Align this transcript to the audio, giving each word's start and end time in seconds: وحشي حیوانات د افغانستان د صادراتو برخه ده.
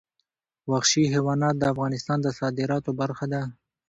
وحشي 0.71 1.03
حیوانات 1.13 1.55
د 1.57 1.63
افغانستان 1.73 2.17
د 2.21 2.27
صادراتو 2.39 2.91
برخه 3.01 3.25
ده. 3.33 3.41